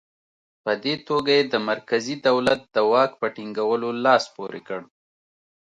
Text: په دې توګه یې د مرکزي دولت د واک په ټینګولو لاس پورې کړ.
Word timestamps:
په 0.63 0.71
دې 0.83 0.95
توګه 1.07 1.31
یې 1.37 1.43
د 1.53 1.55
مرکزي 1.69 2.15
دولت 2.27 2.61
د 2.75 2.77
واک 2.91 3.11
په 3.21 3.27
ټینګولو 3.35 3.89
لاس 4.05 4.23
پورې 4.35 4.61
کړ. 4.67 4.81